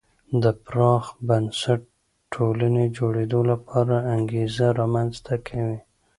[0.43, 1.85] د پراخ بنسټه
[2.33, 5.79] ټولنې جوړېدو لپاره انګېزه رامنځته کوي.